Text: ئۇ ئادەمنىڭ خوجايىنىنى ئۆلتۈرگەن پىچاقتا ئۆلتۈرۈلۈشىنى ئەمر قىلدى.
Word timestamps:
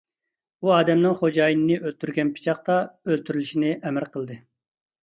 ئۇ 0.63 0.71
ئادەمنىڭ 0.77 1.17
خوجايىنىنى 1.19 1.77
ئۆلتۈرگەن 1.83 2.35
پىچاقتا 2.39 2.81
ئۆلتۈرۈلۈشىنى 2.89 3.73
ئەمر 3.81 4.15
قىلدى. 4.17 4.43